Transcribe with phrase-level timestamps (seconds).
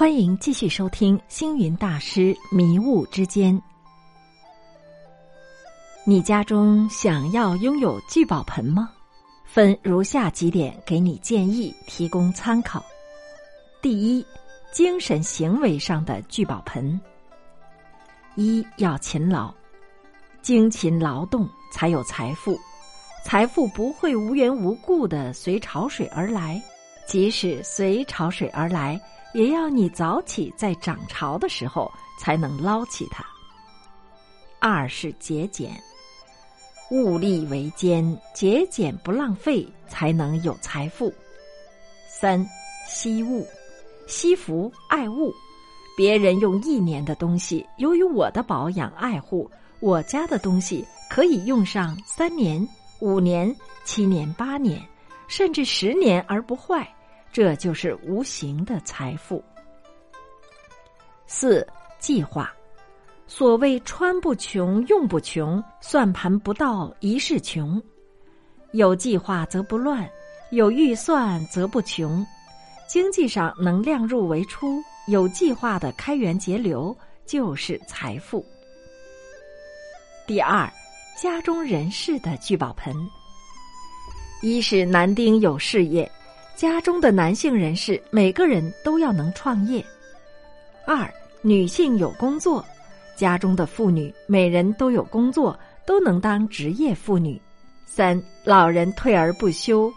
[0.00, 3.60] 欢迎继续收听星云大师迷雾之间。
[6.06, 8.90] 你家中想要拥有聚宝盆吗？
[9.44, 12.82] 分如下几点给你建议，提供参考。
[13.82, 14.24] 第一，
[14.72, 16.98] 精神行为上的聚宝盆。
[18.36, 19.52] 一要勤劳，
[20.40, 22.58] 精勤劳动才有财富，
[23.22, 26.58] 财富不会无缘无故的随潮水而来，
[27.10, 29.00] 即使随潮水而来。
[29.32, 33.24] 也要你早起，在涨潮的时候才能捞起它。
[34.58, 35.70] 二是节俭，
[36.90, 41.12] 物力维艰，节俭不浪费，才能有财富。
[42.08, 42.44] 三
[42.88, 43.46] 惜物，
[44.08, 45.32] 惜福爱物，
[45.96, 49.48] 别人用一年的东西，由于我的保养爱护，
[49.78, 52.66] 我家的东西可以用上三年、
[52.98, 53.54] 五年、
[53.84, 54.82] 七年、八年，
[55.28, 56.92] 甚至十年而不坏。
[57.32, 59.42] 这就是无形的财富。
[61.26, 61.66] 四
[61.98, 62.52] 计划，
[63.26, 67.80] 所谓穿不穷，用不穷，算盘不到一世穷。
[68.72, 70.08] 有计划则不乱，
[70.50, 72.26] 有预算则不穷。
[72.88, 78.44] 经济上能量入为出，有计划的开源节流就是财富。
[80.26, 80.68] 第二，
[81.16, 82.94] 家中人士的聚宝盆，
[84.42, 86.10] 一是男丁有事业。
[86.60, 89.82] 家中的男性人士，每个人都要能创业；
[90.84, 92.62] 二，女性有工作，
[93.16, 97.40] 家中的妇女每人都有工作，都能当职业妇女；
[97.86, 99.90] 三，老人退而不休，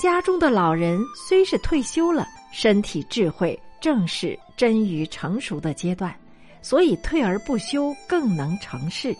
[0.00, 6.18] 家中的老人虽是退休了，身体智慧正是臻于成熟的阶段，
[6.62, 9.14] 所以退而不休更能成事。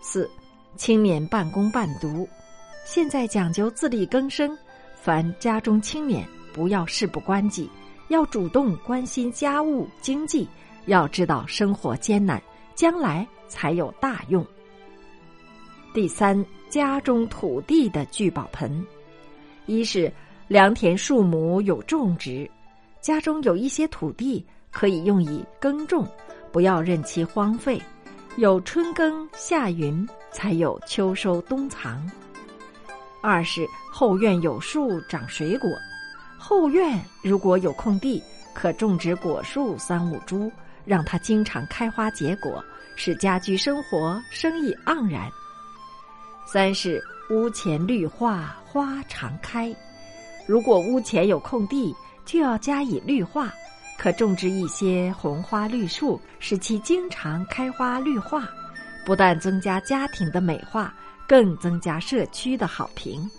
[0.00, 0.30] 四，
[0.76, 2.26] 青年半工半读，
[2.86, 4.56] 现在讲究自力更生。
[5.00, 7.70] 凡家中青年，不要事不关己，
[8.08, 10.46] 要主动关心家务经济。
[10.86, 12.42] 要知道生活艰难，
[12.74, 14.44] 将来才有大用。
[15.92, 18.84] 第三，家中土地的聚宝盆，
[19.66, 20.12] 一是
[20.46, 22.50] 良田树木有种植，
[23.00, 26.06] 家中有一些土地可以用以耕种，
[26.50, 27.80] 不要任其荒废。
[28.36, 32.10] 有春耕夏耘，才有秋收冬藏。
[33.20, 35.70] 二是后院有树长水果，
[36.38, 38.22] 后院如果有空地，
[38.54, 40.50] 可种植果树三五株，
[40.84, 42.64] 让它经常开花结果，
[42.94, 45.28] 使家居生活生意盎然。
[46.46, 49.74] 三是屋前绿化花常开，
[50.46, 53.52] 如果屋前有空地，就要加以绿化，
[53.98, 58.48] 可种植一些红花绿树，使其经常开花绿化，
[59.04, 60.94] 不但增加家庭的美化。
[61.28, 63.30] 更增加社区的好评。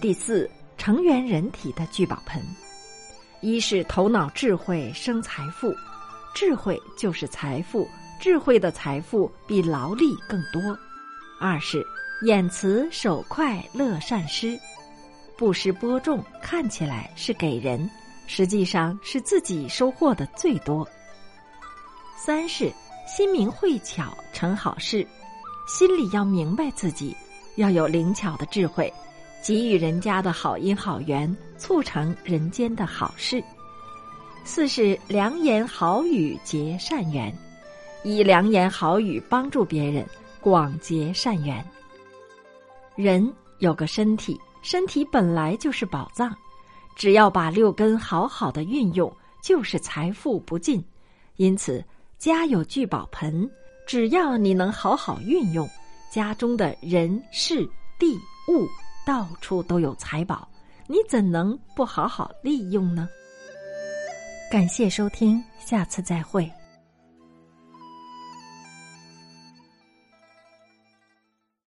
[0.00, 2.42] 第四，成员人体的聚宝盆，
[3.42, 5.74] 一是头脑智慧生财富，
[6.34, 7.86] 智慧就是财富，
[8.18, 10.74] 智慧的财富比劳力更多；
[11.38, 11.86] 二是
[12.22, 14.58] 眼慈手快乐善施，
[15.36, 17.90] 布施播种看起来是给人，
[18.26, 20.82] 实际上是自己收获的最多；
[22.16, 22.72] 三是
[23.06, 25.06] 心明慧巧成好事。
[25.66, 27.14] 心里要明白自己，
[27.56, 28.92] 要有灵巧的智慧，
[29.42, 33.42] 给予人家的好因好缘，促成人间的好事。
[34.44, 37.36] 四是良言好语结善缘，
[38.04, 40.06] 以良言好语帮助别人，
[40.40, 41.64] 广结善缘。
[42.94, 46.32] 人有个身体，身体本来就是宝藏，
[46.94, 49.12] 只要把六根好好的运用，
[49.42, 50.82] 就是财富不尽。
[51.34, 51.84] 因此，
[52.18, 53.50] 家有聚宝盆。
[53.86, 55.68] 只要你能好好运用，
[56.10, 57.64] 家中的人事
[57.98, 58.16] 地
[58.48, 58.66] 物
[59.06, 60.48] 到处都有财宝，
[60.88, 63.08] 你怎能不好好利用呢？
[64.50, 66.50] 感谢收听，下次再会。